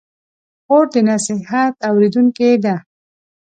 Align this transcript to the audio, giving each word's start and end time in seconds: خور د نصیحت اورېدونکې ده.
خور 0.65 0.85
د 0.93 0.95
نصیحت 1.09 1.73
اورېدونکې 1.89 2.51
ده. 2.63 2.75